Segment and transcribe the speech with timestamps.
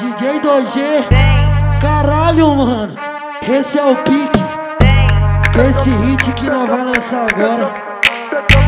[0.00, 2.94] DJ 2G, caralho, mano.
[3.42, 4.40] Esse é o pique.
[5.68, 7.72] Esse hit que nós vai lançar agora.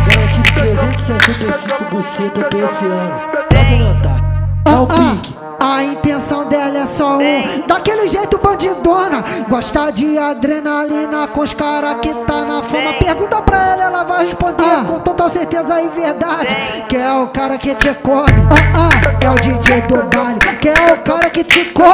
[0.06, 3.20] Garantido 365 buceta pra esse ano.
[3.48, 4.32] Pode anotar.
[4.66, 5.34] É o Ah, pique.
[5.60, 11.52] ah, a intenção dela é só um Daquele jeito bandidona Gosta de adrenalina com os
[11.52, 12.31] cara que tá
[12.72, 16.56] fama Pergunta pra ela, ela vai responder com total certeza e verdade
[16.88, 20.70] Que é o cara que te come ah, ah, É o DJ do baile Que
[20.70, 21.92] é o cara que te come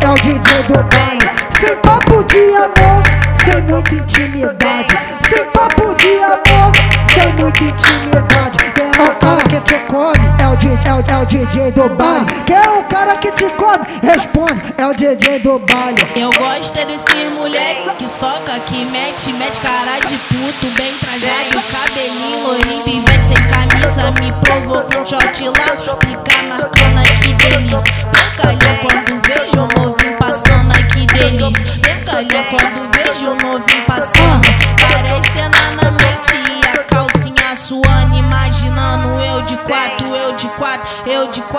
[0.00, 3.02] É o DJ do baile Sem papo de amor
[3.44, 4.96] Sem muita intimidade
[5.28, 6.81] Sem papo de amor
[11.22, 15.38] o, DJ do baile Que é o cara que te come Responde, é o DJ
[15.40, 20.66] do baile Eu gosto é desses moleque que soca, que mete, mete cara de puto,
[20.76, 27.34] bem trajado, cabelinho loirinho, pivete sem camisa, me provocando short lá, pica na cana, que
[27.34, 27.92] delícia.
[28.10, 31.66] Percalhão quando vejo o novinho passando, ai que delícia.
[31.82, 32.81] Percalhão quando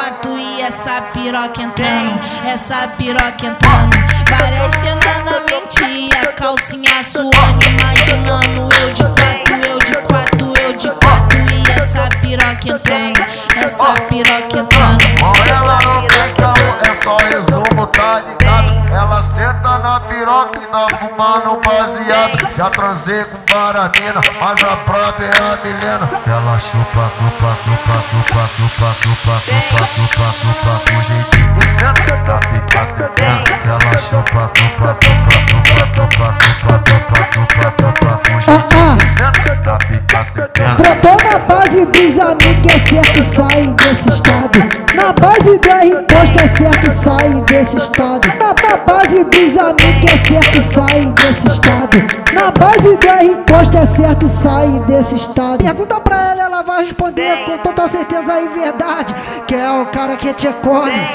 [0.04, 3.98] quatro e essa piroca entrando, essa piroca entrando.
[4.38, 10.74] Parece cena na mente a calcinha suando, imaginando eu de quatro, eu de quatro, eu
[10.74, 15.04] de quatro e essa piroca entrando, essa piroca entrando.
[15.20, 16.02] Com ela não
[16.36, 18.74] como, é só resumo, tá ligado?
[18.92, 19.43] Ela senta
[19.84, 22.48] na piroca e tá fumando baseado.
[22.56, 26.10] Já transei com paramina, mas a própria é a Milena.
[26.26, 31.54] Ela chupa, chupa, chupa, chupa, chupa, chupa, chupa, chupa, chupa com jeitinho.
[31.60, 33.44] E senta pra ficar sentando.
[33.66, 38.98] Ela chupa, chupa, chupa, chupa, chupa, chupa, chupa, chupa, chupa com jeitinho.
[38.98, 41.23] E senta pra ficar sentando.
[41.34, 44.60] Na base dos amigos é certo sair desse estado.
[44.94, 48.28] Na base do R posto é certo sair desse estado.
[48.38, 51.98] Na, na base dos amigos é certo sair desse estado.
[52.34, 55.64] Na base do R posto é certo sair desse estado.
[55.64, 59.16] Pergunta pra ela, ela vai responder com total certeza e verdade
[59.48, 61.10] Que é o cara que te come.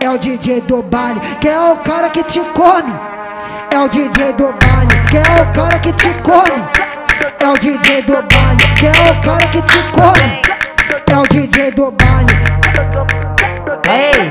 [0.00, 2.92] É o DJ do baile Que é o cara que te come.
[3.70, 6.84] É o DJ do baile Que é o cara que te come.
[7.44, 10.42] É o DJ do baile, que é o cara que te come.
[11.10, 12.34] É o DJ do baile.
[13.88, 14.30] Ei,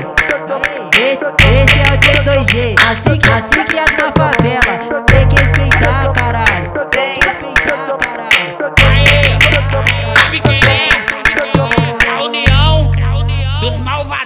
[0.94, 1.18] e-
[1.64, 5.02] esse é o T2G, assim que, assim que é na favela.
[5.08, 6.88] Tem que respeitar, caralho.
[6.92, 8.54] Tem que respeitar, caralho.
[8.86, 10.88] Aê, sabe quem é?
[12.16, 12.92] A união
[13.60, 14.23] dos malvadão.